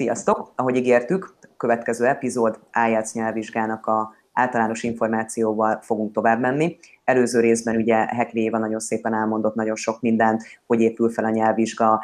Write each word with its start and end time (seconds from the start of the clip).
Sziasztok! 0.00 0.52
Ahogy 0.56 0.76
ígértük, 0.76 1.34
a 1.42 1.46
következő 1.56 2.06
epizód 2.06 2.58
IELTS 2.86 3.12
nyelvvizsgának 3.12 3.86
a 3.86 4.14
általános 4.32 4.82
információval 4.82 5.80
fogunk 5.82 6.12
tovább 6.12 6.40
menni. 6.40 6.76
Előző 7.04 7.40
részben 7.40 7.76
ugye 7.76 7.96
Hekli 7.96 8.42
Éva 8.42 8.58
nagyon 8.58 8.78
szépen 8.78 9.14
elmondott 9.14 9.54
nagyon 9.54 9.76
sok 9.76 10.00
mindent, 10.00 10.42
hogy 10.66 10.80
épül 10.80 11.10
fel 11.10 11.24
a 11.24 11.30
nyelvvizsga, 11.30 12.00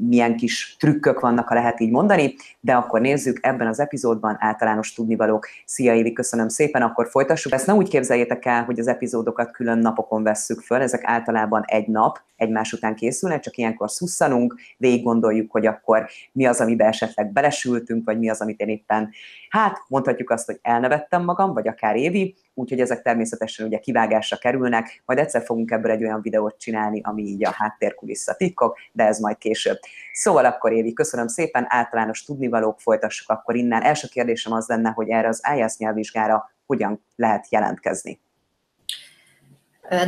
milyen 0.00 0.36
kis 0.36 0.76
trükkök 0.78 1.20
vannak, 1.20 1.48
ha 1.48 1.54
lehet 1.54 1.80
így 1.80 1.90
mondani, 1.90 2.34
de 2.60 2.74
akkor 2.74 3.00
nézzük 3.00 3.38
ebben 3.40 3.66
az 3.66 3.80
epizódban 3.80 4.36
általános 4.40 4.92
tudnivalók. 4.92 5.48
Szia 5.64 5.94
Évi, 5.94 6.12
köszönöm 6.12 6.48
szépen, 6.48 6.82
akkor 6.82 7.08
folytassuk. 7.10 7.52
Ezt 7.52 7.66
ne 7.66 7.74
úgy 7.74 7.88
képzeljétek 7.88 8.44
el, 8.44 8.64
hogy 8.64 8.78
az 8.78 8.86
epizódokat 8.86 9.50
külön 9.50 9.78
napokon 9.78 10.22
vesszük 10.22 10.60
föl, 10.60 10.80
ezek 10.80 11.02
általában 11.04 11.62
egy 11.66 11.86
nap, 11.86 12.20
egymás 12.36 12.72
után 12.72 12.94
készülnek, 12.94 13.40
csak 13.40 13.56
ilyenkor 13.56 13.90
szusszanunk, 13.90 14.54
végig 14.76 15.02
gondoljuk, 15.02 15.50
hogy 15.50 15.66
akkor 15.66 16.08
mi 16.32 16.46
az, 16.46 16.60
amiben 16.60 16.88
esetleg 16.88 17.32
belesültünk, 17.32 18.04
vagy 18.04 18.18
mi 18.18 18.30
az, 18.30 18.40
amit 18.40 18.60
én 18.60 18.68
éppen, 18.68 19.10
hát 19.48 19.76
mondhatjuk 19.88 20.30
azt, 20.30 20.46
hogy 20.46 20.58
elnevettem 20.62 21.24
magam, 21.24 21.52
vagy 21.52 21.68
akár 21.68 21.96
Évi, 21.96 22.36
úgyhogy 22.58 22.80
ezek 22.80 23.02
természetesen 23.02 23.66
ugye 23.66 23.78
kivágásra 23.78 24.36
kerülnek, 24.36 25.02
majd 25.04 25.18
egyszer 25.18 25.42
fogunk 25.44 25.70
ebből 25.70 25.90
egy 25.90 26.04
olyan 26.04 26.20
videót 26.20 26.58
csinálni, 26.58 27.00
ami 27.04 27.22
így 27.22 27.44
a 27.44 27.50
háttérkulissza 27.50 28.34
titkok, 28.34 28.78
de 28.92 29.04
ez 29.04 29.18
majd 29.18 29.38
később. 29.38 29.78
Szóval 30.12 30.44
akkor 30.44 30.72
Évi, 30.72 30.92
köszönöm 30.92 31.28
szépen, 31.28 31.66
általános 31.68 32.24
tudnivalók, 32.24 32.80
folytassuk 32.80 33.28
akkor 33.28 33.56
innen. 33.56 33.82
Első 33.82 34.08
kérdésem 34.08 34.52
az 34.52 34.66
lenne, 34.66 34.90
hogy 34.90 35.08
erre 35.08 35.28
az 35.28 35.42
IELTS 35.54 35.76
nyelvvizsgára 35.76 36.50
hogyan 36.66 37.04
lehet 37.16 37.46
jelentkezni? 37.50 38.20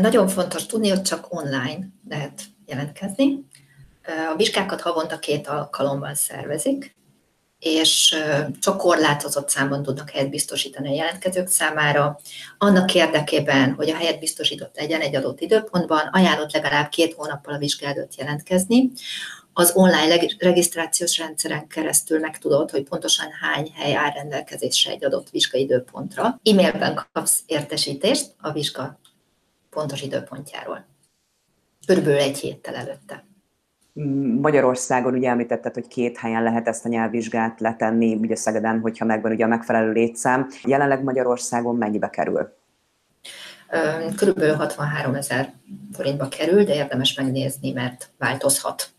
Nagyon 0.01 0.29
fontos 0.29 0.67
tudni, 0.67 0.89
hogy 0.89 1.03
csak 1.03 1.27
online 1.29 1.87
lehet 2.09 2.41
jelentkezni. 2.67 3.45
A 4.33 4.37
vizsgákat 4.37 4.81
havonta 4.81 5.19
két 5.19 5.47
alkalommal 5.47 6.15
szervezik, 6.15 6.95
és 7.61 8.17
csak 8.61 8.77
korlátozott 8.77 9.49
számban 9.49 9.83
tudnak 9.83 10.11
helyet 10.11 10.31
biztosítani 10.31 10.89
a 10.89 10.95
jelentkezők 10.95 11.49
számára. 11.49 12.21
Annak 12.59 12.95
érdekében, 12.95 13.75
hogy 13.75 13.91
a 13.91 13.97
helyet 13.97 14.19
biztosított 14.19 14.77
legyen 14.77 15.01
egy 15.01 15.17
adott 15.17 15.41
időpontban, 15.41 16.09
ajánlott 16.13 16.53
legalább 16.53 16.89
két 16.89 17.15
hónappal 17.15 17.55
a 17.55 17.59
vizsga 17.59 17.87
előtt 17.87 18.15
jelentkezni. 18.15 18.91
Az 19.53 19.73
online 19.75 20.17
regisztrációs 20.39 21.19
rendszeren 21.19 21.67
keresztül 21.67 22.19
megtudod, 22.19 22.71
hogy 22.71 22.83
pontosan 22.83 23.29
hány 23.41 23.73
hely 23.75 23.95
áll 23.95 24.11
rendelkezésre 24.11 24.91
egy 24.91 25.05
adott 25.05 25.31
vizsgai 25.31 25.61
időpontra. 25.61 26.41
E-mailben 26.43 27.07
kapsz 27.13 27.41
értesítést 27.47 28.35
a 28.41 28.53
vizsga 28.53 29.01
pontos 29.71 30.03
időpontjáról. 30.03 30.87
Körülbelül 31.87 32.19
egy 32.19 32.39
héttel 32.39 32.75
előtte. 32.75 33.30
Magyarországon 34.41 35.15
ugye 35.15 35.29
említetted, 35.29 35.75
hogy 35.75 35.87
két 35.89 36.19
helyen 36.19 36.43
lehet 36.43 36.69
ezt 36.69 36.85
a 36.85 36.89
nyelvvizsgát 36.89 37.61
letenni, 37.61 38.15
ugye 38.15 38.37
Szegeden, 38.37 38.81
hogyha 38.81 39.05
megvan 39.05 39.33
ugye 39.33 39.45
a 39.45 39.49
megfelelő 39.49 39.93
létszám. 39.93 40.49
Jelenleg 40.65 41.03
Magyarországon 41.03 41.77
mennyibe 41.77 42.11
kerül? 42.11 42.59
Körülbelül 44.17 44.55
63 44.55 45.15
ezer 45.15 45.53
forintba 45.93 46.29
kerül, 46.29 46.65
de 46.65 46.75
érdemes 46.75 47.15
megnézni, 47.15 47.73
mert 47.73 48.11
változhat. 48.19 48.91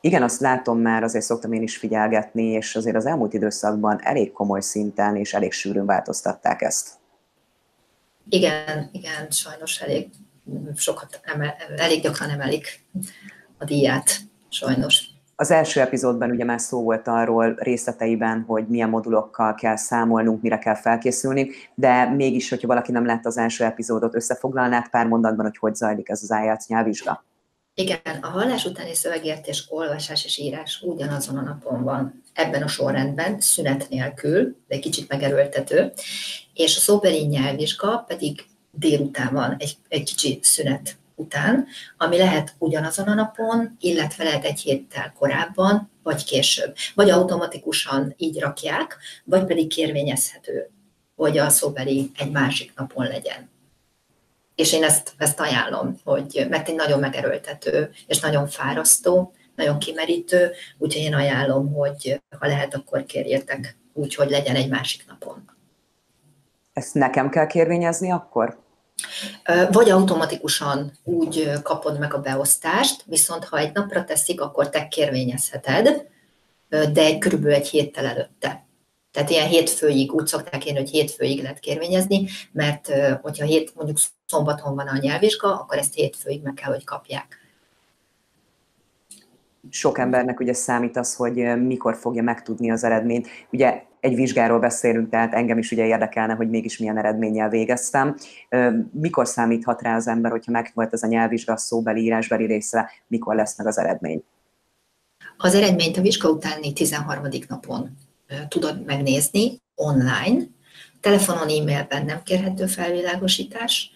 Igen, 0.00 0.22
azt 0.22 0.40
látom 0.40 0.78
már, 0.78 1.02
azért 1.02 1.24
szoktam 1.24 1.52
én 1.52 1.62
is 1.62 1.76
figyelgetni, 1.76 2.42
és 2.42 2.76
azért 2.76 2.96
az 2.96 3.06
elmúlt 3.06 3.32
időszakban 3.32 3.98
elég 4.02 4.32
komoly 4.32 4.60
szinten 4.60 5.16
és 5.16 5.34
elég 5.34 5.52
sűrűn 5.52 5.86
változtatták 5.86 6.62
ezt. 6.62 6.88
Igen, 8.28 8.88
igen, 8.92 9.30
sajnos 9.30 9.80
elég 9.80 10.08
sokat 10.76 11.20
emel, 11.22 11.54
elég 11.76 12.02
gyakran 12.02 12.30
emelik 12.30 12.84
a 13.60 13.64
díját, 13.64 14.20
sajnos. 14.48 15.08
Az 15.36 15.50
első 15.50 15.80
epizódban 15.80 16.30
ugye 16.30 16.44
már 16.44 16.60
szó 16.60 16.82
volt 16.82 17.08
arról 17.08 17.54
részleteiben, 17.58 18.44
hogy 18.46 18.66
milyen 18.66 18.88
modulokkal 18.88 19.54
kell 19.54 19.76
számolnunk, 19.76 20.42
mire 20.42 20.58
kell 20.58 20.74
felkészülni, 20.74 21.50
de 21.74 22.04
mégis, 22.04 22.48
hogyha 22.48 22.66
valaki 22.66 22.92
nem 22.92 23.06
látta 23.06 23.28
az 23.28 23.38
első 23.38 23.64
epizódot, 23.64 24.14
összefoglalnád 24.14 24.88
pár 24.88 25.06
mondatban, 25.06 25.44
hogy 25.44 25.56
hogy 25.56 25.74
zajlik 25.74 26.08
ez 26.08 26.22
az 26.22 26.30
IELTS 26.42 26.66
nyelvvizsga? 26.66 27.24
Igen, 27.74 28.18
a 28.20 28.26
hallás 28.26 28.64
utáni 28.64 28.94
szövegértés, 28.94 29.66
olvasás 29.68 30.24
és 30.24 30.38
írás 30.38 30.82
ugyanazon 30.86 31.36
a 31.36 31.42
napon 31.42 31.82
van, 31.82 32.22
ebben 32.32 32.62
a 32.62 32.68
sorrendben, 32.68 33.40
szünet 33.40 33.86
nélkül, 33.88 34.56
de 34.68 34.74
egy 34.74 34.80
kicsit 34.80 35.08
megerőltető, 35.08 35.92
és 36.54 36.76
a 36.76 36.80
szóbeli 36.80 37.26
nyelvvizsga 37.26 38.04
pedig 38.06 38.44
délután 38.70 39.32
van, 39.32 39.56
egy, 39.58 39.76
egy 39.88 40.04
kicsi 40.04 40.38
szünet 40.42 40.98
után, 41.20 41.66
ami 41.96 42.16
lehet 42.16 42.54
ugyanazon 42.58 43.08
a 43.08 43.14
napon, 43.14 43.76
illetve 43.80 44.24
lehet 44.24 44.44
egy 44.44 44.60
héttel 44.60 45.12
korábban, 45.18 45.90
vagy 46.02 46.24
később. 46.24 46.74
Vagy 46.94 47.10
automatikusan 47.10 48.14
így 48.16 48.40
rakják, 48.40 48.98
vagy 49.24 49.44
pedig 49.44 49.68
kérvényezhető, 49.68 50.70
hogy 51.16 51.38
a 51.38 51.48
szóbeli 51.48 52.10
egy 52.18 52.30
másik 52.30 52.72
napon 52.76 53.06
legyen. 53.06 53.50
És 54.54 54.72
én 54.72 54.82
ezt, 54.82 55.12
ezt 55.16 55.40
ajánlom, 55.40 55.96
hogy, 56.04 56.46
mert 56.50 56.68
egy 56.68 56.74
nagyon 56.74 56.98
megerőltető, 56.98 57.90
és 58.06 58.20
nagyon 58.20 58.46
fárasztó, 58.46 59.32
nagyon 59.56 59.78
kimerítő, 59.78 60.50
úgyhogy 60.78 61.02
én 61.02 61.14
ajánlom, 61.14 61.72
hogy 61.72 62.22
ha 62.38 62.46
lehet, 62.46 62.74
akkor 62.74 63.04
kérjétek 63.04 63.76
úgy, 63.92 64.14
hogy 64.14 64.30
legyen 64.30 64.54
egy 64.54 64.68
másik 64.68 65.04
napon. 65.08 65.50
Ezt 66.72 66.94
nekem 66.94 67.28
kell 67.30 67.46
kérvényezni 67.46 68.10
akkor? 68.10 68.58
Vagy 69.70 69.90
automatikusan 69.90 70.92
úgy 71.04 71.50
kapod 71.62 71.98
meg 71.98 72.14
a 72.14 72.20
beosztást, 72.20 73.04
viszont 73.06 73.44
ha 73.44 73.58
egy 73.58 73.72
napra 73.72 74.04
teszik, 74.04 74.40
akkor 74.40 74.68
te 74.68 74.88
kérvényezheted, 74.88 76.06
de 76.68 77.02
egy 77.02 77.18
körülbelül 77.18 77.56
egy 77.56 77.68
héttel 77.68 78.06
előtte. 78.06 78.64
Tehát 79.12 79.30
ilyen 79.30 79.48
hétfőig, 79.48 80.12
úgy 80.12 80.26
szokták 80.26 80.66
én, 80.66 80.76
hogy 80.76 80.90
hétfőig 80.90 81.42
lehet 81.42 81.58
kérvényezni, 81.58 82.28
mert 82.52 82.92
hogyha 83.22 83.44
hét, 83.44 83.74
mondjuk 83.74 83.98
szombaton 84.26 84.74
van 84.74 84.86
a 84.86 84.98
nyelvvizsga, 84.98 85.60
akkor 85.60 85.78
ezt 85.78 85.94
hétfőig 85.94 86.42
meg 86.42 86.54
kell, 86.54 86.72
hogy 86.72 86.84
kapják. 86.84 87.38
Sok 89.70 89.98
embernek 89.98 90.40
ugye 90.40 90.52
számít 90.52 90.96
az, 90.96 91.14
hogy 91.14 91.34
mikor 91.66 91.96
fogja 91.96 92.22
megtudni 92.22 92.70
az 92.70 92.84
eredményt. 92.84 93.28
Ugye 93.52 93.82
egy 94.00 94.14
vizsgáról 94.14 94.58
beszélünk, 94.58 95.10
tehát 95.10 95.34
engem 95.34 95.58
is 95.58 95.70
ugye 95.70 95.86
érdekelne, 95.86 96.34
hogy 96.34 96.48
mégis 96.48 96.78
milyen 96.78 96.98
eredménnyel 96.98 97.48
végeztem. 97.48 98.16
Mikor 98.92 99.26
számíthat 99.28 99.82
rá 99.82 99.96
az 99.96 100.08
ember, 100.08 100.30
hogyha 100.30 100.52
meg 100.52 100.70
volt 100.74 100.92
ez 100.92 101.02
a 101.02 101.06
nyelvvizsga 101.06 101.56
szóbeli, 101.56 102.02
írásbeli 102.02 102.46
része, 102.46 102.90
mikor 103.06 103.34
lesz 103.34 103.58
meg 103.58 103.66
az 103.66 103.78
eredmény? 103.78 104.24
Az 105.36 105.54
eredményt 105.54 105.96
a 105.96 106.00
vizsga 106.00 106.28
utáni 106.28 106.72
13. 106.72 107.24
napon 107.48 107.96
tudod 108.48 108.84
megnézni 108.84 109.58
online, 109.74 110.42
telefonon, 111.00 111.48
e-mailben 111.48 112.04
nem 112.04 112.22
kérhető 112.22 112.66
felvilágosítás, 112.66 113.90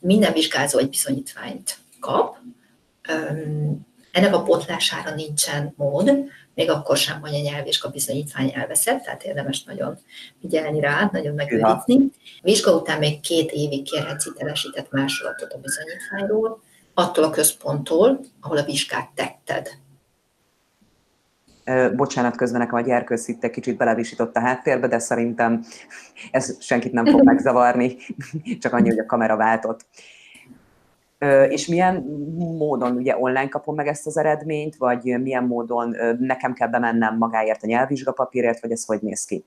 minden 0.00 0.32
vizsgázó 0.32 0.78
egy 0.78 0.88
bizonyítványt 0.88 1.78
kap, 2.00 2.36
ennek 4.18 4.34
a 4.34 4.42
potlására 4.42 5.14
nincsen 5.14 5.72
mód, 5.76 6.10
még 6.54 6.70
akkor 6.70 6.96
sem, 6.96 7.20
hogy 7.20 7.34
a 7.34 7.40
nyelvvizsga 7.40 7.88
bizonyítvány 7.88 8.52
elveszett, 8.54 9.02
tehát 9.02 9.22
érdemes 9.22 9.64
nagyon 9.64 9.98
figyelni 10.40 10.80
rá, 10.80 11.08
nagyon 11.12 11.34
megőrizni. 11.34 12.10
Vizsga 12.42 12.76
után 12.76 12.98
még 12.98 13.20
két 13.20 13.50
évig 13.50 13.82
kérhetsz 13.82 14.24
hitelesített 14.24 14.90
másolatot 14.90 15.52
a 15.52 15.58
bizonyítványról, 15.58 16.62
attól 16.94 17.24
a 17.24 17.30
központtól, 17.30 18.20
ahol 18.40 18.56
a 18.56 18.64
vizsgát 18.64 19.10
tetted. 19.14 19.68
Bocsánat, 21.96 22.36
közben 22.36 22.60
nekem 22.60 22.74
a 22.74 22.80
gyerkősz 22.80 23.28
itt 23.28 23.44
egy 23.44 23.50
kicsit 23.50 23.76
belevisított 23.76 24.36
a 24.36 24.40
háttérbe, 24.40 24.86
de 24.86 24.98
szerintem 24.98 25.64
ez 26.30 26.56
senkit 26.60 26.92
nem 26.92 27.06
fog 27.06 27.22
megzavarni, 27.32 27.96
csak 28.60 28.72
annyi, 28.72 28.88
hogy 28.88 28.98
a 28.98 29.06
kamera 29.06 29.36
váltott. 29.36 29.86
És 31.48 31.66
milyen 31.66 31.94
módon, 32.58 32.96
ugye 32.96 33.18
online 33.18 33.48
kapom 33.48 33.74
meg 33.74 33.86
ezt 33.86 34.06
az 34.06 34.16
eredményt, 34.16 34.76
vagy 34.76 35.02
milyen 35.02 35.44
módon 35.44 35.96
nekem 36.18 36.52
kell 36.52 36.68
bemennem 36.68 37.16
magáért 37.16 37.62
a 37.62 37.66
nyelvvizsgapapírért, 37.66 38.60
vagy 38.60 38.70
ez 38.70 38.84
hogy 38.84 39.00
néz 39.00 39.24
ki? 39.24 39.44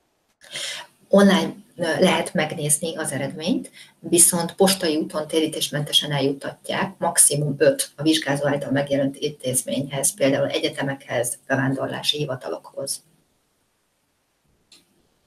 Online 1.10 1.54
lehet 2.00 2.34
megnézni 2.34 2.96
az 2.98 3.12
eredményt, 3.12 3.72
viszont 4.00 4.56
postai 4.56 4.96
úton 4.96 5.28
térítésmentesen 5.28 6.12
eljutatják 6.12 6.94
maximum 6.98 7.56
5 7.58 7.92
a 7.96 8.02
vizsgázó 8.02 8.48
által 8.48 8.72
megjelent 8.72 9.16
intézményhez, 9.16 10.14
például 10.14 10.48
egyetemekhez, 10.48 11.40
bevándorlási 11.48 12.18
hivatalokhoz. 12.18 13.04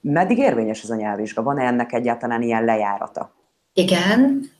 Meddig 0.01 0.37
érvényes 0.37 0.83
ez 0.83 0.89
a 0.89 0.95
nyelvvizsga? 0.95 1.43
Van-e 1.43 1.63
ennek 1.65 1.93
egyáltalán 1.93 2.41
ilyen 2.41 2.65
lejárata? 2.65 3.33
Igen, 3.73 4.51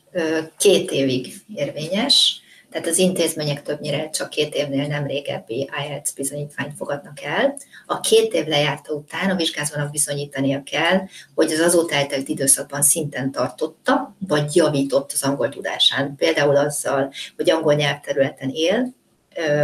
két 0.58 0.90
évig 0.90 1.34
érvényes, 1.54 2.40
tehát 2.70 2.86
az 2.86 2.98
intézmények 2.98 3.62
többnyire 3.62 4.10
csak 4.10 4.30
két 4.30 4.54
évnél 4.54 4.86
nem 4.86 5.06
régebbi 5.06 5.70
IELTS 5.86 6.12
bizonyítványt 6.14 6.76
fogadnak 6.76 7.22
el. 7.22 7.56
A 7.86 8.00
két 8.00 8.32
év 8.32 8.46
lejárta 8.46 8.92
után 8.92 9.30
a 9.30 9.34
vizsgázónak 9.34 9.90
bizonyítania 9.90 10.62
kell, 10.62 11.00
hogy 11.34 11.52
az 11.52 11.58
azóta 11.58 11.94
eltelt 11.94 12.28
időszakban 12.28 12.82
szinten 12.82 13.32
tartotta, 13.32 14.16
vagy 14.18 14.56
javított 14.56 15.12
az 15.12 15.22
angol 15.22 15.48
tudásán. 15.48 16.16
Például 16.16 16.56
azzal, 16.56 17.12
hogy 17.36 17.50
angol 17.50 17.74
nyelvterületen 17.74 18.50
él, 18.50 18.94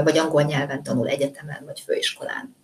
vagy 0.04 0.18
angol 0.18 0.42
nyelven 0.42 0.82
tanul 0.82 1.08
egyetemen 1.08 1.62
vagy 1.64 1.80
főiskolán. 1.80 2.56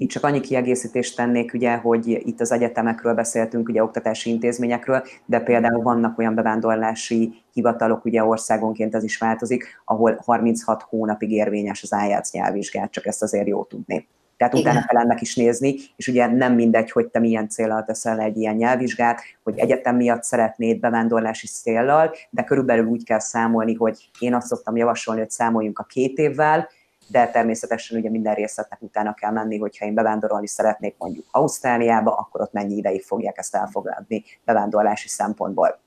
Itt 0.00 0.08
csak 0.08 0.24
annyi 0.24 0.40
kiegészítést 0.40 1.16
tennék, 1.16 1.54
ugye, 1.54 1.76
hogy 1.76 2.06
itt 2.08 2.40
az 2.40 2.52
egyetemekről 2.52 3.14
beszéltünk, 3.14 3.68
ugye 3.68 3.82
oktatási 3.82 4.30
intézményekről, 4.30 5.02
de 5.26 5.40
például 5.40 5.82
vannak 5.82 6.18
olyan 6.18 6.34
bevándorlási 6.34 7.42
hivatalok, 7.52 8.04
ugye 8.04 8.24
országonként 8.24 8.94
ez 8.94 9.04
is 9.04 9.18
változik, 9.18 9.80
ahol 9.84 10.20
36 10.24 10.82
hónapig 10.82 11.30
érvényes 11.30 11.82
az 11.82 11.92
IELTS 12.06 12.30
nyelvvizsgát, 12.30 12.90
csak 12.90 13.06
ezt 13.06 13.22
azért 13.22 13.46
jó 13.46 13.64
tudni. 13.64 14.08
Tehát 14.36 14.54
Igen. 14.54 14.70
utána 14.70 14.86
kell 14.86 15.02
ennek 15.02 15.20
is 15.20 15.36
nézni, 15.36 15.74
és 15.96 16.08
ugye 16.08 16.26
nem 16.26 16.54
mindegy, 16.54 16.90
hogy 16.90 17.06
te 17.06 17.18
milyen 17.18 17.48
célral 17.48 17.84
teszel 17.84 18.20
egy 18.20 18.36
ilyen 18.36 18.54
nyelvvizsgát, 18.54 19.20
hogy 19.42 19.58
egyetem 19.58 19.96
miatt 19.96 20.22
szeretnéd 20.22 20.80
bevándorlási 20.80 21.46
céllal, 21.46 22.14
de 22.30 22.44
körülbelül 22.44 22.86
úgy 22.86 23.04
kell 23.04 23.18
számolni, 23.18 23.74
hogy 23.74 24.10
én 24.18 24.34
azt 24.34 24.46
szoktam 24.46 24.76
javasolni, 24.76 25.20
hogy 25.20 25.30
számoljunk 25.30 25.78
a 25.78 25.84
két 25.84 26.18
évvel, 26.18 26.68
de 27.08 27.30
természetesen 27.30 27.98
ugye 27.98 28.10
minden 28.10 28.34
részletnek 28.34 28.82
utána 28.82 29.14
kell 29.14 29.30
menni, 29.30 29.58
hogyha 29.58 29.84
én 29.84 29.94
bevándorolni 29.94 30.46
szeretnék 30.46 30.94
mondjuk 30.98 31.24
Ausztráliába, 31.30 32.14
akkor 32.14 32.40
ott 32.40 32.52
mennyi 32.52 32.76
ideig 32.76 33.02
fogják 33.02 33.38
ezt 33.38 33.54
elfogadni 33.54 34.24
bevándorlási 34.44 35.08
szempontból. 35.08 35.78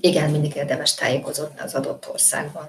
Igen, 0.00 0.30
mindig 0.30 0.54
érdemes 0.54 0.94
tájékozódni 0.94 1.60
az 1.60 1.74
adott 1.74 2.08
országban. 2.12 2.68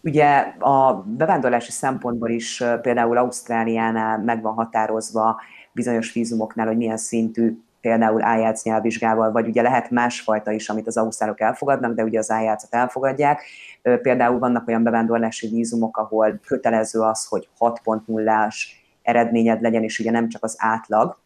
Ugye 0.00 0.36
a 0.58 1.02
bevándorlási 1.06 1.70
szempontból 1.70 2.30
is 2.30 2.64
például 2.82 3.16
Ausztráliánál 3.16 4.18
meg 4.18 4.42
van 4.42 4.54
határozva 4.54 5.40
bizonyos 5.72 6.12
vízumoknál, 6.12 6.66
hogy 6.66 6.76
milyen 6.76 6.96
szintű 6.96 7.58
például 7.80 8.20
IELTS 8.20 8.62
nyelvvizsgával, 8.62 9.32
vagy 9.32 9.48
ugye 9.48 9.62
lehet 9.62 9.90
másfajta 9.90 10.50
is, 10.50 10.68
amit 10.68 10.86
az 10.86 10.96
ausztrálok 10.96 11.40
elfogadnak, 11.40 11.94
de 11.94 12.02
ugye 12.04 12.18
az 12.18 12.30
IELTS-et 12.30 12.74
elfogadják. 12.74 13.42
Például 13.82 14.38
vannak 14.38 14.68
olyan 14.68 14.82
bevándorlási 14.82 15.48
vízumok, 15.48 15.96
ahol 15.96 16.40
kötelező 16.46 17.00
az, 17.00 17.26
hogy 17.26 17.48
6.0-ás 17.58 18.66
eredményed 19.02 19.60
legyen, 19.60 19.82
és 19.82 19.98
ugye 19.98 20.10
nem 20.10 20.28
csak 20.28 20.44
az 20.44 20.56
átlag, 20.58 21.18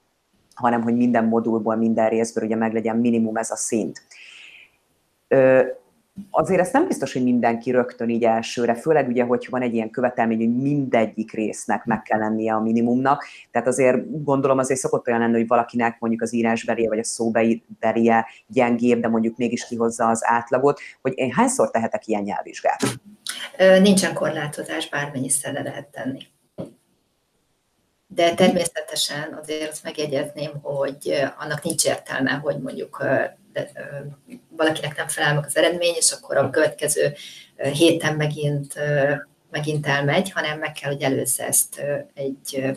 hanem 0.54 0.82
hogy 0.82 0.96
minden 0.96 1.24
modulból, 1.24 1.76
minden 1.76 2.08
részből 2.08 2.44
ugye 2.44 2.56
meg 2.56 2.72
legyen 2.72 2.96
minimum 2.96 3.36
ez 3.36 3.50
a 3.50 3.56
szint 3.56 4.02
azért 6.30 6.60
ezt 6.60 6.72
nem 6.72 6.86
biztos, 6.86 7.12
hogy 7.12 7.22
mindenki 7.22 7.70
rögtön 7.70 8.08
így 8.08 8.24
elsőre, 8.24 8.74
főleg 8.74 9.08
ugye, 9.08 9.24
hogy 9.24 9.46
van 9.50 9.62
egy 9.62 9.74
ilyen 9.74 9.90
követelmény, 9.90 10.38
hogy 10.38 10.56
mindegyik 10.56 11.32
résznek 11.32 11.84
meg 11.84 12.02
kell 12.02 12.18
lennie 12.18 12.54
a 12.54 12.60
minimumnak, 12.60 13.24
tehát 13.50 13.68
azért 13.68 14.24
gondolom 14.24 14.58
azért 14.58 14.80
szokott 14.80 15.06
olyan 15.06 15.20
lenni, 15.20 15.36
hogy 15.36 15.46
valakinek 15.46 15.96
mondjuk 16.00 16.22
az 16.22 16.34
írásbelie 16.34 16.88
vagy 16.88 16.98
a 16.98 17.04
szóbelie 17.04 18.26
gyengébb, 18.46 19.00
de 19.00 19.08
mondjuk 19.08 19.36
mégis 19.36 19.66
kihozza 19.66 20.08
az 20.08 20.20
átlagot, 20.24 20.80
hogy 21.02 21.12
én 21.16 21.32
hányszor 21.32 21.70
tehetek 21.70 22.06
ilyen 22.06 22.22
nyelvvizsgát? 22.22 22.82
Nincsen 23.80 24.14
korlátozás, 24.14 24.88
bármennyiszer 24.88 25.52
le 25.52 25.62
lehet 25.62 25.88
tenni. 25.90 26.20
De 28.14 28.34
természetesen 28.34 29.38
azért 29.42 29.70
azt 29.70 29.82
megjegyezném, 29.82 30.50
hogy 30.62 31.22
annak 31.38 31.62
nincs 31.62 31.84
értelme, 31.84 32.30
hogy 32.30 32.58
mondjuk 32.58 33.04
de, 33.52 33.70
valakinek 34.48 34.96
nem 34.96 35.08
felel 35.08 35.34
meg 35.34 35.44
az 35.46 35.56
eredmény, 35.56 35.94
és 35.96 36.12
akkor 36.12 36.36
a 36.36 36.50
következő 36.50 37.12
héten 37.56 38.16
megint, 38.16 38.74
megint 39.50 39.86
elmegy, 39.86 40.30
hanem 40.30 40.58
meg 40.58 40.72
kell, 40.72 40.92
hogy 40.92 41.02
előzze 41.02 41.46
ezt 41.46 41.82
egy, 42.14 42.76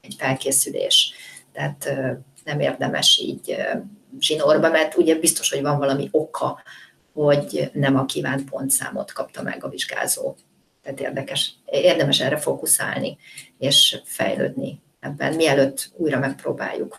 egy 0.00 0.14
felkészülés. 0.18 1.12
Tehát 1.52 1.94
nem 2.44 2.60
érdemes 2.60 3.18
így 3.18 3.56
zsinórba, 4.20 4.70
mert 4.70 4.96
ugye 4.96 5.14
biztos, 5.14 5.50
hogy 5.50 5.62
van 5.62 5.78
valami 5.78 6.08
oka, 6.10 6.62
hogy 7.12 7.70
nem 7.72 7.96
a 7.96 8.04
kívánt 8.04 8.50
pontszámot 8.50 9.12
kapta 9.12 9.42
meg 9.42 9.64
a 9.64 9.68
vizsgázó. 9.68 10.34
Tehát 10.84 11.00
érdekes, 11.00 11.54
érdemes 11.64 12.20
erre 12.20 12.36
fókuszálni, 12.36 13.16
és 13.58 14.00
fejlődni 14.04 14.80
ebben, 15.00 15.34
mielőtt 15.34 15.92
újra 15.96 16.18
megpróbáljuk. 16.18 16.98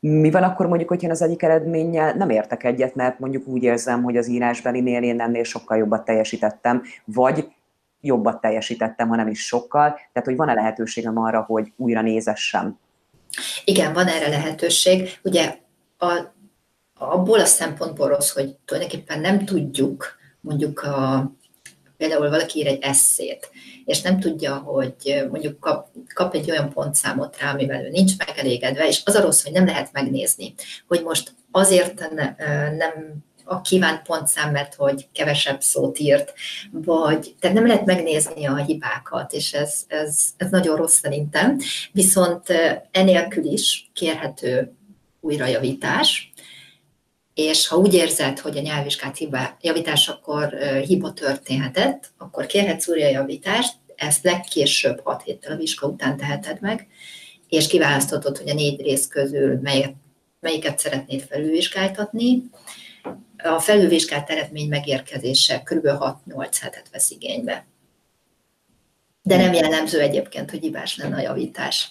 Mi 0.00 0.30
van 0.30 0.42
akkor 0.42 0.66
mondjuk, 0.66 0.88
hogyha 0.88 1.10
az 1.10 1.22
egyik 1.22 1.42
eredménnyel 1.42 2.12
nem 2.12 2.30
értek 2.30 2.64
egyet, 2.64 2.94
mert 2.94 3.18
mondjuk 3.18 3.46
úgy 3.46 3.62
érzem, 3.62 4.02
hogy 4.02 4.16
az 4.16 4.28
írásbelinél 4.28 5.02
én 5.02 5.20
ennél 5.20 5.44
sokkal 5.44 5.78
jobbat 5.78 6.04
teljesítettem, 6.04 6.82
vagy 7.04 7.48
jobbat 8.00 8.40
teljesítettem, 8.40 9.08
ha 9.08 9.16
nem 9.16 9.28
is 9.28 9.46
sokkal, 9.46 9.88
tehát 9.88 10.28
hogy 10.28 10.36
van-e 10.36 10.54
lehetőségem 10.54 11.18
arra, 11.18 11.42
hogy 11.42 11.72
újra 11.76 12.00
nézessem? 12.00 12.78
Igen, 13.64 13.92
van 13.92 14.06
erre 14.06 14.28
lehetőség. 14.28 15.18
Ugye 15.22 15.56
a, 15.98 16.20
abból 16.98 17.40
a 17.40 17.44
szempontból 17.44 18.08
rossz, 18.08 18.30
hogy 18.30 18.56
tulajdonképpen 18.64 19.20
nem 19.20 19.44
tudjuk 19.44 20.16
mondjuk 20.40 20.80
a, 20.80 21.30
például 21.96 22.30
valaki 22.30 22.58
ír 22.58 22.66
egy 22.66 22.82
eszét, 22.82 23.50
és 23.84 24.02
nem 24.02 24.20
tudja, 24.20 24.54
hogy 24.54 25.24
mondjuk 25.30 25.60
kap, 25.60 25.88
kap 26.14 26.34
egy 26.34 26.50
olyan 26.50 26.72
pontszámot 26.72 27.38
rá, 27.40 27.52
amivel 27.52 27.84
ő 27.84 27.88
nincs 27.88 28.12
megelégedve, 28.26 28.86
és 28.86 29.02
az 29.04 29.14
a 29.14 29.20
rossz, 29.20 29.42
hogy 29.42 29.52
nem 29.52 29.66
lehet 29.66 29.92
megnézni, 29.92 30.54
hogy 30.88 31.02
most 31.02 31.34
azért 31.50 32.10
ne, 32.14 32.34
nem 32.70 33.24
a 33.46 33.60
kívánt 33.60 34.02
pontszám, 34.02 34.52
mert 34.52 34.74
hogy 34.74 35.08
kevesebb 35.12 35.60
szót 35.60 35.98
írt, 35.98 36.32
vagy 36.72 37.34
tehát 37.40 37.56
nem 37.56 37.66
lehet 37.66 37.84
megnézni 37.84 38.46
a 38.46 38.56
hibákat, 38.56 39.32
és 39.32 39.52
ez, 39.52 39.84
ez, 39.88 40.24
ez 40.36 40.50
nagyon 40.50 40.76
rossz 40.76 40.98
szerintem. 40.98 41.58
Viszont 41.92 42.46
enélkül 42.90 43.44
is 43.44 43.90
kérhető 43.92 44.74
újrajavítás, 45.20 46.32
és 47.36 47.66
ha 47.66 47.76
úgy 47.76 47.94
érzed, 47.94 48.38
hogy 48.38 48.56
a 48.56 48.60
nyelvvizsgát 48.60 49.16
hiba, 49.16 49.56
javítás, 49.60 50.08
akkor 50.08 50.58
hiba 50.86 51.12
történhetett, 51.12 52.10
akkor 52.18 52.46
kérhetsz 52.46 52.88
újra 52.88 53.08
javítást, 53.08 53.74
ezt 53.96 54.24
legkésőbb 54.24 55.00
6 55.04 55.22
héttel 55.22 55.52
a 55.52 55.56
vizsga 55.56 55.86
után 55.86 56.16
teheted 56.16 56.60
meg, 56.60 56.88
és 57.48 57.66
kiválaszthatod, 57.66 58.38
hogy 58.38 58.48
a 58.48 58.54
négy 58.54 58.80
rész 58.80 59.06
közül 59.06 59.58
melyet, 59.62 59.94
melyiket 60.40 60.78
szeretnéd 60.78 61.22
felülvizsgáltatni. 61.22 62.42
A 63.36 63.58
felülvizsgált 63.58 64.30
eredmény 64.30 64.68
megérkezése 64.68 65.62
kb. 65.62 65.86
6-8 65.86 66.56
hetet 66.60 66.88
vesz 66.92 67.10
igénybe. 67.10 67.66
De 69.22 69.36
nem 69.36 69.52
jellemző 69.52 70.00
egyébként, 70.00 70.50
hogy 70.50 70.60
hibás 70.60 70.96
lenne 70.96 71.16
a 71.16 71.20
javítás. 71.20 71.90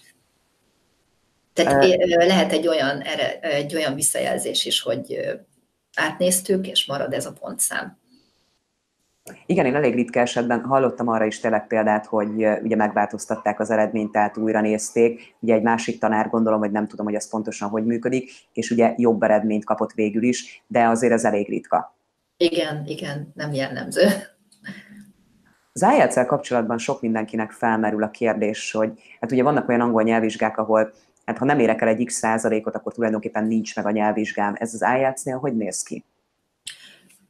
Tehát 1.56 1.86
lehet 2.18 2.52
egy 2.52 2.68
olyan, 2.68 3.02
egy 3.42 3.76
olyan 3.76 3.96
visszajelzés 3.96 4.66
is, 4.66 4.82
hogy 4.82 5.20
átnéztük, 5.96 6.68
és 6.68 6.86
marad 6.86 7.14
ez 7.14 7.26
a 7.26 7.34
pontszám. 7.40 7.98
Igen, 9.46 9.66
én 9.66 9.76
elég 9.76 9.94
ritka 9.94 10.20
esetben 10.20 10.64
hallottam 10.64 11.08
arra 11.08 11.26
is 11.26 11.40
tényleg 11.40 11.68
példát, 11.68 12.06
hogy 12.06 12.30
ugye 12.64 12.76
megváltoztatták 12.76 13.60
az 13.60 13.70
eredményt, 13.70 14.12
tehát 14.12 14.38
újra 14.38 14.62
nézték. 14.62 15.36
Ugye 15.40 15.54
egy 15.54 15.62
másik 15.62 16.00
tanár 16.00 16.30
gondolom, 16.30 16.60
hogy 16.60 16.72
nem 16.72 16.88
tudom, 16.88 17.06
hogy 17.06 17.16
ez 17.16 17.30
pontosan 17.30 17.70
hogy 17.70 17.86
működik, 17.86 18.32
és 18.54 18.72
ugye 18.72 18.94
jobb 18.98 19.24
eredményt 19.24 19.66
kapott 19.66 19.92
végül 19.94 20.24
is, 20.24 20.64
de 20.68 20.88
azért 20.88 21.14
ez 21.14 21.26
elég 21.26 21.50
ritka. 21.50 21.98
Igen, 22.38 22.84
igen, 22.86 23.32
nem 23.36 23.54
jellemző. 23.54 24.08
Az 25.74 25.82
ielts 25.82 26.28
kapcsolatban 26.28 26.78
sok 26.78 27.02
mindenkinek 27.02 27.52
felmerül 27.52 28.04
a 28.04 28.10
kérdés, 28.10 28.72
hogy 28.72 28.92
hát 29.20 29.32
ugye 29.32 29.44
vannak 29.44 29.70
olyan 29.70 29.82
angol 29.82 30.04
nyelvvizsgák, 30.04 30.58
ahol 30.58 30.94
hát 31.26 31.38
ha 31.38 31.46
nem 31.46 31.60
érek 31.60 31.82
el 31.82 31.88
egy 31.88 32.06
x 32.06 32.18
százalékot, 32.18 32.76
akkor 32.76 32.94
tulajdonképpen 32.94 33.44
nincs 33.44 33.76
meg 33.76 33.86
a 33.86 33.92
nyelvvizsgám. 33.92 34.56
Ez 34.58 34.74
az 34.74 34.82
IELTS-nél 34.82 35.38
hogy 35.38 35.56
néz 35.56 35.84
ki? 35.84 36.04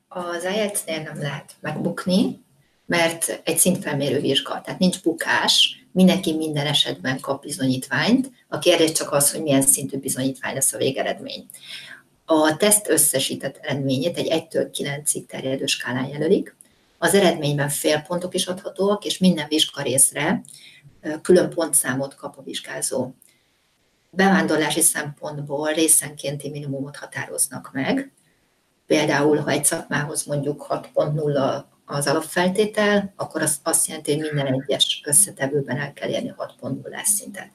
Az 0.08 0.44
IELTS-nél 0.44 1.02
nem 1.02 1.20
lehet 1.20 1.56
megbukni, 1.60 2.44
mert 2.86 3.42
egy 3.44 3.58
szintfelmérő 3.58 4.20
vizsga, 4.20 4.62
tehát 4.62 4.80
nincs 4.80 5.02
bukás, 5.02 5.86
mindenki 5.92 6.36
minden 6.36 6.66
esetben 6.66 7.20
kap 7.20 7.42
bizonyítványt. 7.42 8.32
A 8.48 8.60
kérdés 8.60 8.92
csak 8.92 9.12
az, 9.12 9.32
hogy 9.32 9.42
milyen 9.42 9.62
szintű 9.62 9.98
bizonyítvány 9.98 10.54
lesz 10.54 10.74
a 10.74 10.78
végeredmény. 10.78 11.46
A 12.25 12.58
teszt 12.58 12.90
összesített 12.90 13.58
eredményét 13.62 14.18
egy 14.18 14.48
1-től 14.50 14.68
9-ig 14.78 15.25
terjedő 15.25 15.66
skálán 15.66 16.08
jelölik. 16.08 16.56
Az 16.98 17.14
eredményben 17.14 17.70
félpontok 17.70 18.34
is 18.34 18.46
adhatóak, 18.46 19.06
és 19.06 19.18
minden 19.18 19.48
vizsgarészre 19.48 20.42
külön 21.22 21.50
pontszámot 21.50 22.16
kap 22.16 22.38
a 22.38 22.44
vizsgázó 22.44 23.12
bevándorlási 24.15 24.81
szempontból 24.81 25.72
részenkénti 25.72 26.50
minimumot 26.50 26.95
határoznak 26.95 27.69
meg. 27.74 28.12
Például, 28.86 29.38
ha 29.38 29.50
egy 29.50 29.65
szakmához 29.65 30.25
mondjuk 30.25 30.65
6.0 30.69 31.63
az 31.86 32.07
alapfeltétel, 32.07 33.13
akkor 33.15 33.41
az 33.41 33.60
azt 33.63 33.88
jelenti, 33.88 34.19
hogy 34.19 34.31
minden 34.34 34.63
egyes 34.67 35.01
összetevőben 35.05 35.77
el 35.77 35.93
kell 35.93 36.10
érni 36.10 36.34
6.0 36.38 37.03
szintet. 37.03 37.50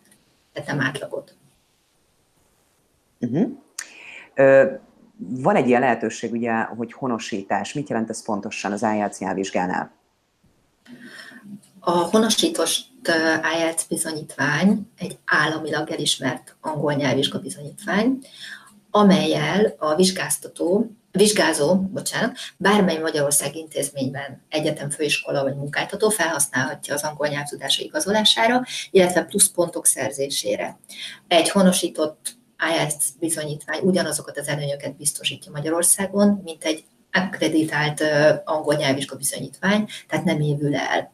Tehát 0.53 0.69
nem 0.69 0.81
átlagot. 0.81 1.37
Uh-huh. 3.21 3.51
Van 5.17 5.57
egy 5.57 5.69
ilyen 5.69 5.81
lehetőség, 5.81 6.33
ugye, 6.33 6.53
hogy 6.53 6.93
honosítás. 6.93 7.73
Mit 7.73 7.89
jelent 7.89 8.11
ez 8.11 8.25
pontosan 8.25 8.73
az 8.73 8.83
IELTS 8.83 9.19
nyelvvizsgánál? 9.19 9.93
A 11.81 11.91
honosítós 11.91 12.81
IELTS 13.57 13.87
bizonyítvány 13.89 14.91
egy 14.99 15.19
államilag 15.25 15.91
elismert 15.91 16.57
angol 16.61 16.93
nyelvvizsga 16.93 17.39
bizonyítvány, 17.39 18.19
amelyel 18.91 19.75
a 19.79 19.95
vizsgáztató 19.95 20.91
vizsgázó, 21.13 21.77
bocsánat, 21.77 22.39
bármely 22.57 22.99
Magyarország 22.99 23.57
intézményben 23.57 24.43
egyetem, 24.49 24.91
főiskola 24.91 25.43
vagy 25.43 25.57
munkáltató 25.57 26.09
felhasználhatja 26.09 26.95
az 26.95 27.03
angol 27.03 27.29
nyelvtudása 27.29 27.83
igazolására, 27.83 28.65
illetve 28.91 29.23
pluszpontok 29.23 29.87
szerzésére. 29.87 30.79
Egy 31.29 31.51
honosított 31.51 32.39
IELTS 32.73 33.05
bizonyítvány 33.19 33.81
ugyanazokat 33.83 34.39
az 34.39 34.49
előnyöket 34.49 34.97
biztosítja 34.97 35.53
Magyarországon, 35.53 36.41
mint 36.45 36.65
egy 36.65 36.85
akkreditált 37.13 38.03
angol 38.45 38.75
nyelvvizsga 38.75 39.17
bizonyítvány, 39.17 39.89
tehát 40.09 40.25
nem 40.25 40.41
évül 40.41 40.77
el. 40.77 41.13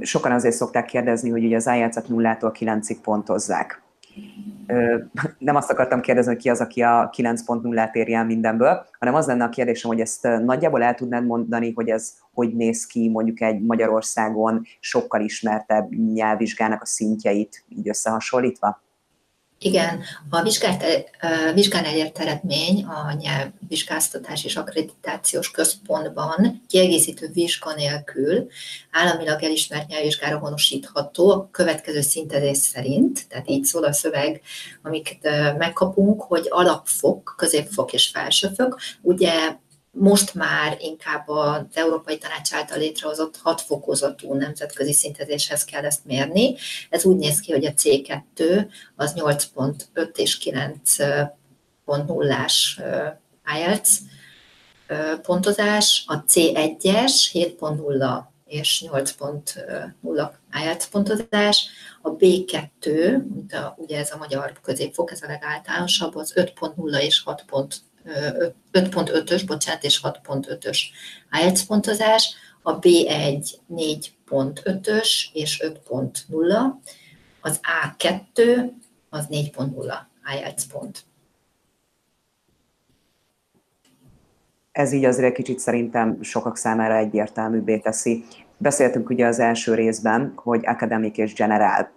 Sokan 0.00 0.32
azért 0.32 0.54
szokták 0.54 0.84
kérdezni, 0.84 1.30
hogy 1.30 1.44
ugye 1.44 1.56
az 1.56 1.66
IELTS-et 1.66 2.08
nullától 2.08 2.52
kilencig 2.52 3.00
pontozzák. 3.00 3.82
Nem 5.38 5.56
azt 5.56 5.70
akartam 5.70 6.00
kérdezni, 6.00 6.32
hogy 6.32 6.42
ki 6.42 6.50
az, 6.50 6.60
aki 6.60 6.82
a 6.82 7.10
9.0-át 7.16 7.94
érje 7.94 8.18
el 8.18 8.24
mindenből, 8.24 8.86
hanem 8.98 9.14
az 9.14 9.26
lenne 9.26 9.44
a 9.44 9.48
kérdésem, 9.48 9.90
hogy 9.90 10.00
ezt 10.00 10.22
nagyjából 10.22 10.82
el 10.82 10.94
tudnád 10.94 11.26
mondani, 11.26 11.72
hogy 11.72 11.88
ez 11.88 12.12
hogy 12.32 12.54
néz 12.54 12.86
ki 12.86 13.08
mondjuk 13.08 13.40
egy 13.40 13.62
Magyarországon 13.62 14.62
sokkal 14.80 15.20
ismertebb 15.20 15.92
nyelvvizsgának 15.92 16.82
a 16.82 16.86
szintjeit 16.86 17.64
így 17.68 17.88
összehasonlítva? 17.88 18.83
Igen, 19.64 20.02
a 20.30 20.42
vizsgát, 20.42 20.84
vizsgán 21.54 21.84
elért 21.84 22.18
eredmény 22.18 22.84
a 22.84 23.12
nyelvvizsgáztatás 23.12 24.44
és 24.44 24.56
akkreditációs 24.56 25.50
központban 25.50 26.62
kiegészítő 26.68 27.30
vizsga 27.32 27.74
nélkül 27.74 28.46
államilag 28.90 29.42
elismert 29.42 29.88
nyelvvizsgára 29.88 30.38
honosítható 30.38 31.30
a 31.30 31.48
következő 31.50 32.00
szintezés 32.00 32.56
szerint, 32.56 33.28
tehát 33.28 33.50
így 33.50 33.64
szól 33.64 33.84
a 33.84 33.92
szöveg, 33.92 34.40
amiket 34.82 35.56
megkapunk, 35.58 36.22
hogy 36.22 36.46
alapfok, 36.48 37.34
középfok 37.36 37.92
és 37.92 38.08
felsőfok. 38.08 38.80
Ugye 39.00 39.56
most 39.94 40.34
már 40.34 40.76
inkább 40.80 41.28
az 41.28 41.62
Európai 41.74 42.18
Tanács 42.18 42.52
által 42.52 42.78
létrehozott 42.78 43.36
hat 43.36 43.60
fokozatú 43.60 44.34
nemzetközi 44.34 44.92
szintezéshez 44.92 45.64
kell 45.64 45.84
ezt 45.84 46.04
mérni. 46.04 46.54
Ez 46.90 47.04
úgy 47.04 47.16
néz 47.16 47.40
ki, 47.40 47.52
hogy 47.52 47.64
a 47.64 47.72
C2 47.72 48.66
az 48.96 49.12
8.5 49.16 50.16
és 50.16 50.38
9.0-ás 50.44 52.80
IELTS 53.56 53.98
pontozás, 55.22 56.04
a 56.06 56.24
C1-es 56.24 57.12
7.0 57.32 58.22
és 58.44 58.84
8.0 58.86 60.30
IELTS 60.62 60.86
pontozás, 60.86 61.66
a 62.02 62.16
B2, 62.16 63.18
ugye 63.76 63.98
ez 63.98 64.10
a 64.10 64.16
magyar 64.16 64.60
középfok, 64.62 65.10
ez 65.10 65.22
a 65.22 65.26
legáltalánosabb, 65.26 66.16
az 66.16 66.32
5.0 66.36 67.00
és 67.00 67.22
6. 67.22 67.44
5.5-ös, 68.72 69.42
bocsánat, 69.46 69.84
és 69.84 70.00
6.5-ös 70.02 70.78
IELTS 71.40 71.64
pontozás, 71.66 72.34
a 72.62 72.78
B1 72.78 73.54
4.5-ös 73.70 75.24
és 75.32 75.62
5.0, 75.88 76.72
az 77.40 77.60
A2 77.82 78.70
az 79.08 79.26
4.0 79.30 79.94
IELTS 80.34 80.64
pont. 80.72 81.04
Ez 84.72 84.92
így 84.92 85.04
azért 85.04 85.26
egy 85.26 85.32
kicsit 85.32 85.58
szerintem 85.58 86.22
sokak 86.22 86.56
számára 86.56 86.96
egyértelműbbé 86.96 87.78
teszi. 87.78 88.24
Beszéltünk 88.56 89.10
ugye 89.10 89.26
az 89.26 89.38
első 89.38 89.74
részben, 89.74 90.32
hogy 90.36 90.66
akademik 90.66 91.16
és 91.16 91.34
generál 91.34 91.92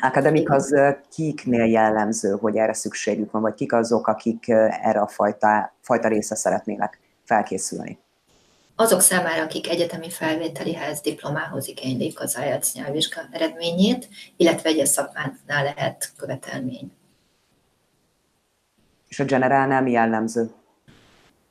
Akademik 0.00 0.50
az 0.50 0.74
kiknél 1.12 1.64
jellemző, 1.64 2.36
hogy 2.40 2.56
erre 2.56 2.72
szükségük 2.72 3.30
van, 3.30 3.42
vagy 3.42 3.54
kik 3.54 3.72
azok, 3.72 4.06
akik 4.06 4.48
erre 4.48 5.00
a 5.00 5.06
fajta, 5.06 5.74
fajta 5.80 6.08
része 6.08 6.34
szeretnének 6.34 7.00
felkészülni? 7.24 7.98
Azok 8.76 9.00
számára, 9.00 9.42
akik 9.42 9.68
egyetemi 9.68 10.10
felvételihez, 10.10 11.00
diplomához 11.00 11.68
igénylik 11.68 12.20
az 12.20 12.38
IELTS 12.38 12.72
nyelvvizsga 12.72 13.20
eredményét, 13.30 14.08
illetve 14.36 14.68
egyes 14.68 14.88
szakmánál 14.88 15.64
lehet 15.64 16.12
követelmény. 16.16 16.92
És 19.08 19.20
a 19.20 19.24
generál 19.24 19.66
nem 19.66 19.86
jellemző? 19.86 20.50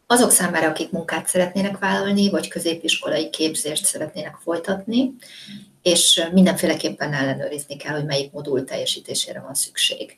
Azok 0.09 0.31
számára, 0.31 0.67
akik 0.67 0.91
munkát 0.91 1.27
szeretnének 1.27 1.77
vállalni, 1.79 2.29
vagy 2.29 2.47
középiskolai 2.47 3.29
képzést 3.29 3.85
szeretnének 3.85 4.35
folytatni, 4.35 5.15
és 5.81 6.27
mindenféleképpen 6.33 7.13
ellenőrizni 7.13 7.75
kell, 7.75 7.95
hogy 7.95 8.05
melyik 8.05 8.31
modul 8.31 8.63
teljesítésére 8.63 9.41
van 9.41 9.53
szükség. 9.53 10.17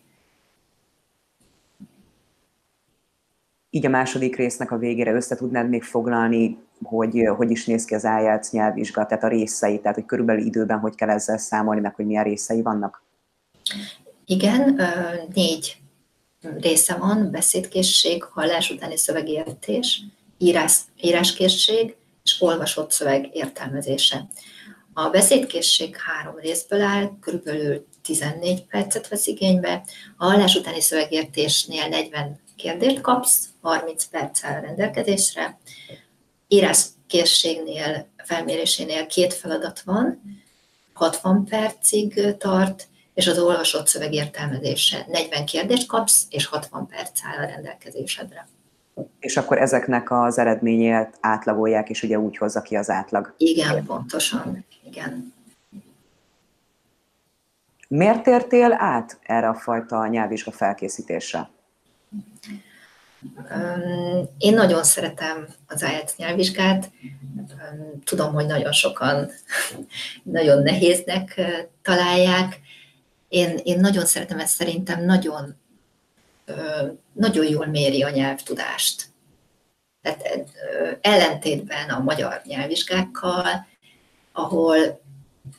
Így 3.69 3.85
a 3.85 3.89
második 3.89 4.35
résznek 4.35 4.71
a 4.71 4.77
végére 4.77 5.13
össze 5.13 5.35
tudnád 5.35 5.69
még 5.69 5.83
foglalni, 5.83 6.57
hogy 6.83 7.29
hogy 7.37 7.51
is 7.51 7.65
néz 7.65 7.85
ki 7.85 7.95
az 7.95 8.03
IELTS 8.03 8.49
nyelvvizsga, 8.49 9.05
tehát 9.05 9.23
a 9.23 9.27
részei, 9.27 9.79
tehát 9.79 9.95
hogy 9.95 10.05
körülbelül 10.05 10.45
időben 10.45 10.79
hogy 10.79 10.95
kell 10.95 11.09
ezzel 11.09 11.37
számolni, 11.37 11.81
meg 11.81 11.95
hogy 11.95 12.05
milyen 12.05 12.23
részei 12.23 12.61
vannak? 12.61 13.03
Igen, 14.25 14.81
négy 15.33 15.78
része 16.41 16.95
van, 16.95 17.31
beszédkészség, 17.31 18.23
hallás 18.23 18.69
utáni 18.69 18.97
szövegértés, 18.97 20.01
írás, 20.37 20.77
íráskészség 21.01 21.95
és 22.23 22.41
olvasott 22.41 22.91
szöveg 22.91 23.29
értelmezése. 23.33 24.27
A 24.93 25.09
beszédkészség 25.09 25.95
három 25.97 26.35
részből 26.35 26.81
áll, 26.81 27.17
körülbelül 27.21 27.87
14 28.01 28.63
percet 28.65 29.07
vesz 29.07 29.27
igénybe. 29.27 29.83
A 30.17 30.25
hallás 30.25 30.55
utáni 30.55 30.81
szövegértésnél 30.81 31.87
40 31.87 32.39
kérdést 32.55 33.01
kapsz, 33.01 33.45
30 33.61 34.05
perc 34.05 34.43
áll 34.43 34.61
rendelkezésre. 34.61 35.59
Íráskészségnél, 36.47 38.07
felmérésénél 38.17 39.05
két 39.05 39.33
feladat 39.33 39.81
van, 39.81 40.21
60 40.93 41.45
percig 41.45 42.35
tart, 42.37 42.87
és 43.19 43.27
az 43.27 43.39
olvasott 43.39 43.87
szöveg 43.87 44.13
értelmezése 44.13 45.05
40 45.07 45.45
kérdést 45.45 45.87
kapsz, 45.87 46.25
és 46.29 46.45
60 46.45 46.87
perc 46.87 47.19
áll 47.23 47.43
a 47.43 47.47
rendelkezésedre. 47.47 48.47
És 49.19 49.37
akkor 49.37 49.57
ezeknek 49.57 50.11
az 50.11 50.37
eredményét 50.37 51.17
átlagolják, 51.19 51.89
és 51.89 52.03
ugye 52.03 52.19
úgy 52.19 52.37
hozza 52.37 52.61
ki 52.61 52.75
az 52.75 52.89
átlag. 52.89 53.33
Igen, 53.37 53.85
pontosan. 53.85 54.65
Igen. 54.85 55.33
Miért 57.87 58.23
tértél 58.23 58.75
át 58.77 59.19
erre 59.23 59.47
a 59.47 59.53
fajta 59.53 60.07
nyelvvizsga 60.07 60.51
felkészítésre? 60.51 61.49
Én 64.37 64.53
nagyon 64.53 64.83
szeretem 64.83 65.47
az 65.67 65.81
IELTS 65.81 66.15
nyelvvizsgát. 66.15 66.91
Tudom, 68.03 68.33
hogy 68.33 68.45
nagyon 68.45 68.71
sokan 68.71 69.29
nagyon 70.23 70.63
nehéznek 70.63 71.41
találják. 71.81 72.59
Én, 73.29 73.59
én 73.63 73.79
nagyon 73.79 74.05
szeretem 74.05 74.39
ezt, 74.39 74.55
szerintem 74.55 75.05
nagyon, 75.05 75.55
nagyon 77.13 77.45
jól 77.45 77.65
méri 77.65 78.03
a 78.03 78.09
nyelvtudást. 78.09 79.07
Tehát 80.01 80.23
ellentétben 81.01 81.89
a 81.89 81.99
magyar 81.99 82.41
nyelvvizsgákkal 82.45 83.67
ahol 84.39 85.01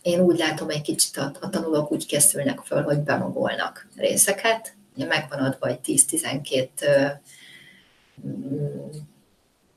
én 0.03 0.21
úgy 0.21 0.39
látom, 0.39 0.69
egy 0.69 0.83
kicsit 0.83 1.17
a, 1.17 1.33
a 1.41 1.49
tanulók 1.49 1.93
úgy 1.93 2.07
készülnek 2.07 2.61
föl, 2.61 2.83
hogy 2.83 2.99
bemagolnak 2.99 3.89
részeket. 3.97 4.75
Megvan 4.95 5.39
adva 5.39 5.69
egy 5.69 5.79
10-12 5.85 6.69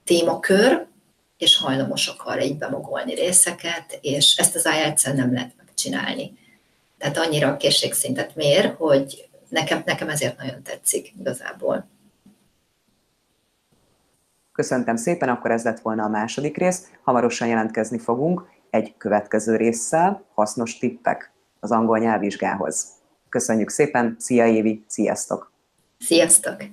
témakör, 0.03 0.85
és 1.38 1.57
hajlamosak 1.57 2.21
arra 2.25 2.41
így 2.41 2.57
bemagolni 2.57 3.13
részeket, 3.13 3.97
és 4.01 4.38
ezt 4.38 4.55
az 4.55 4.65
ielts 4.65 5.05
nem 5.05 5.33
lehet 5.33 5.53
megcsinálni. 5.57 6.38
Tehát 7.03 7.17
annyira 7.17 7.48
a 7.48 7.57
készségszintet 7.57 8.36
mér, 8.36 8.75
hogy 8.77 9.29
nekem, 9.50 9.81
nekem 9.86 10.10
ezért 10.10 10.38
nagyon 10.38 10.63
tetszik 10.63 11.13
igazából. 11.19 11.88
Köszöntem 14.51 14.95
szépen, 14.95 15.29
akkor 15.29 15.51
ez 15.51 15.63
lett 15.63 15.79
volna 15.79 16.03
a 16.03 16.07
második 16.07 16.57
rész. 16.57 16.91
Hamarosan 17.01 17.48
jelentkezni 17.48 17.98
fogunk 17.98 18.50
egy 18.69 18.93
következő 18.98 19.55
résszel, 19.55 20.25
hasznos 20.33 20.77
tippek 20.77 21.31
az 21.60 21.72
angol 21.72 21.98
nyelvvizsgához. 21.98 22.88
Köszönjük 23.29 23.69
szépen, 23.69 24.15
szia 24.19 24.45
Évi, 24.45 24.83
sziasztok! 24.88 25.51
Sziasztok! 26.00 26.63